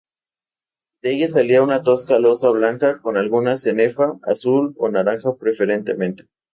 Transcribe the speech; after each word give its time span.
De 1.03 1.11
ella 1.13 1.27
salía 1.27 1.61
una 1.61 1.83
tosca 1.83 2.17
loza 2.17 2.49
blanca 2.49 2.99
con 3.03 3.17
alguna 3.17 3.57
cenefa, 3.57 4.13
azul 4.23 4.73
o 4.79 4.89
naranja 4.89 5.35
preferentemente. 5.35 6.25